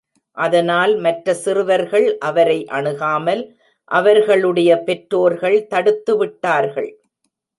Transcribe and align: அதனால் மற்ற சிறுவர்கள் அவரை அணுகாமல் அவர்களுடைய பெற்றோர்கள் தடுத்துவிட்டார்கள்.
அதனால் 0.37 0.93
மற்ற 0.97 1.33
சிறுவர்கள் 1.33 2.07
அவரை 2.19 2.57
அணுகாமல் 2.69 3.43
அவர்களுடைய 3.91 4.71
பெற்றோர்கள் 4.83 5.59
தடுத்துவிட்டார்கள். 5.69 6.91